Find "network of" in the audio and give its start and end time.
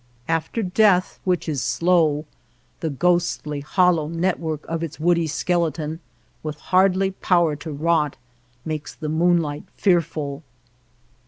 4.07-4.81